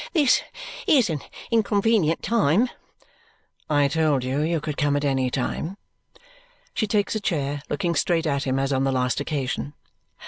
"This 0.13 0.41
is 0.87 1.11
an 1.11 1.21
inconvenient 1.51 2.23
time" 2.23 2.69
"I 3.69 3.87
told 3.87 4.23
you, 4.23 4.41
you 4.41 4.59
could 4.59 4.75
come 4.75 4.95
at 4.95 5.05
any 5.05 5.29
time." 5.29 5.77
She 6.73 6.87
takes 6.87 7.13
a 7.13 7.19
chair, 7.19 7.61
looking 7.69 7.93
straight 7.93 8.25
at 8.25 8.45
him 8.45 8.57
as 8.57 8.73
on 8.73 8.83
the 8.83 8.91
last 8.91 9.19
occasion. 9.19 9.73